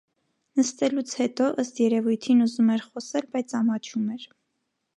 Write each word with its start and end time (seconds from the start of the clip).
Նստելուց 0.59 1.11
հետո, 1.19 1.49
ըստ 1.63 1.81
երևույթին, 1.83 2.41
ուզում 2.47 2.73
էր 2.77 2.87
խոսել, 2.89 3.29
բայց 3.37 3.57
ամաչում 3.61 4.09
էր. 4.17 4.29